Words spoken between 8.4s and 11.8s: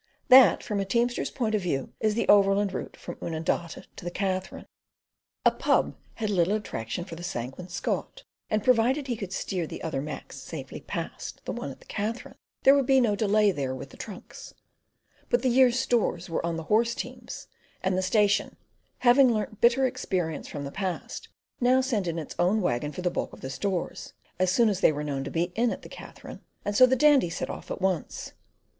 and provided he could steer the other Macs safely past the one